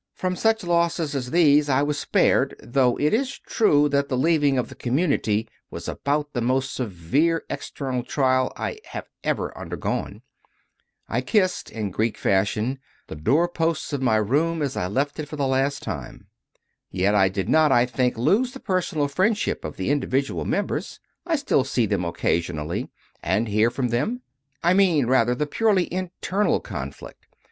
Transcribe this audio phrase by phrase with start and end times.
[0.15, 4.57] From such losses as these I was spared, though it is true that the leaving
[4.57, 10.23] of the Community was about the most severe external trial I have ever undergone
[11.07, 12.79] I kissed, in Greek fashion,
[13.09, 16.25] the doorposts of my room as I left it for the last time;
[16.89, 20.99] yet I did not, I think, lose the personal friendship of the individual mem bers;
[21.27, 22.89] I still see them occasionally
[23.21, 24.23] and hear from them.
[24.63, 27.27] I mean rather the purely internal conflict.